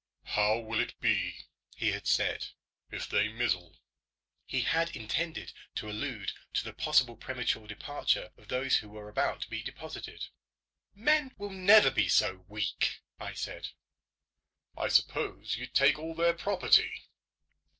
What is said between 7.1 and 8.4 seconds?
premature departure